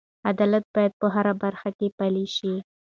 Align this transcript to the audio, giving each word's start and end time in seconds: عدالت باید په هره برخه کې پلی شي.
عدالت 0.29 0.65
باید 0.75 0.93
په 1.01 1.07
هره 1.15 1.33
برخه 1.43 1.69
کې 1.77 1.87
پلی 1.97 2.25
شي. 2.35 2.53